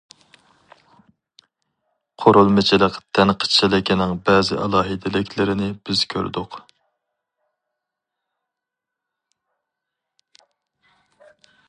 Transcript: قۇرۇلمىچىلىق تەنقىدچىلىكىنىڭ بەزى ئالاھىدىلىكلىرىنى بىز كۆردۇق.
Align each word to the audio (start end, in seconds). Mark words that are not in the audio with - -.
قۇرۇلمىچىلىق 2.23 2.95
تەنقىدچىلىكىنىڭ 3.17 4.15
بەزى 4.29 4.57
ئالاھىدىلىكلىرىنى 4.63 5.69
بىز 5.89 6.01
كۆردۇق. 6.15 6.57